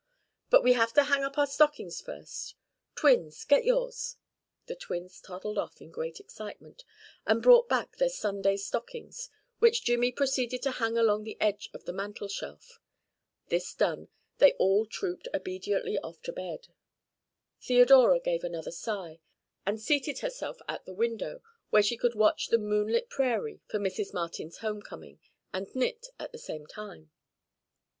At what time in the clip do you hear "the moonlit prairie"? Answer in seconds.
22.47-23.61